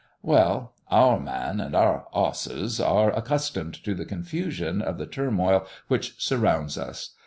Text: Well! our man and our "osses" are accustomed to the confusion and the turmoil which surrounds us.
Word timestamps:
Well! 0.23 0.73
our 0.89 1.19
man 1.19 1.61
and 1.61 1.75
our 1.75 2.07
"osses" 2.11 2.79
are 2.79 3.15
accustomed 3.15 3.75
to 3.83 3.93
the 3.93 4.03
confusion 4.03 4.81
and 4.81 4.97
the 4.97 5.05
turmoil 5.05 5.67
which 5.89 6.15
surrounds 6.17 6.75
us. 6.75 7.11